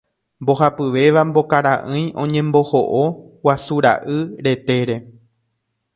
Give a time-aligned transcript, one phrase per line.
[0.43, 3.03] Mbohapyvéva mbokara'ỹi oñemboho'o
[3.43, 4.95] guasu ra'y retére.